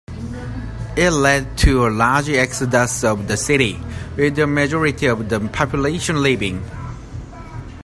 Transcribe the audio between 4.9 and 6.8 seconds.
of the population leaving.